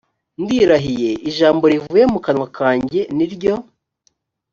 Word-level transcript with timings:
ndirahiye 0.43 1.11
ijambo 1.29 1.63
rivuye 1.73 2.03
mu 2.13 2.19
kanwa 2.25 2.47
kanjye 2.57 3.01
ni 3.15 3.25
ryo 3.33 3.55